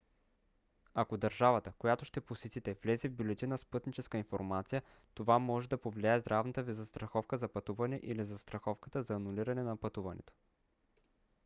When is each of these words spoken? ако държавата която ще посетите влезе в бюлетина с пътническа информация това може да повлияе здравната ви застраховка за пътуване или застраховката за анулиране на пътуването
ако 0.93 1.17
държавата 1.17 1.73
която 1.77 2.05
ще 2.05 2.21
посетите 2.21 2.73
влезе 2.73 3.09
в 3.09 3.13
бюлетина 3.13 3.57
с 3.57 3.65
пътническа 3.65 4.17
информация 4.17 4.81
това 5.13 5.39
може 5.39 5.69
да 5.69 5.81
повлияе 5.81 6.19
здравната 6.19 6.63
ви 6.63 6.73
застраховка 6.73 7.37
за 7.37 7.47
пътуване 7.47 7.99
или 8.03 8.23
застраховката 8.23 9.03
за 9.03 9.13
анулиране 9.15 9.63
на 9.63 9.77
пътуването 9.77 10.33